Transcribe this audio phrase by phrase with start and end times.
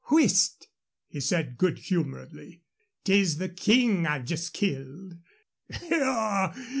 [0.09, 0.67] "Whist!"
[1.05, 2.63] he said, good humoredly;
[3.03, 5.13] "'tis the King I've just killed."